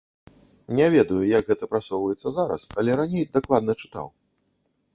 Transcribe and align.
Не 0.79 0.85
ведаю, 0.93 1.19
як 1.31 1.51
гэта 1.51 1.69
прасоўваецца 1.73 2.27
зараз, 2.37 2.61
але 2.81 2.91
раней 3.03 3.27
дакладна 3.37 3.71
чытаў. 3.85 4.07